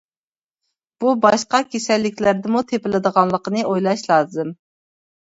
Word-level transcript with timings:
بۇ 1.03 1.11
باشقا 1.25 1.59
كېسەللىكلەردىمۇ 1.75 2.63
تېپىلىدىغانلىقىنى 2.71 3.67
ئويلاش 3.73 4.07
لازىم. 4.13 4.51